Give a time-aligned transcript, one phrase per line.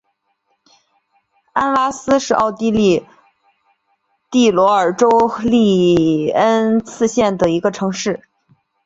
[1.53, 3.05] 安拉斯是奥地利
[4.31, 5.07] 蒂罗尔州
[5.43, 8.21] 利恩茨县的一个市镇。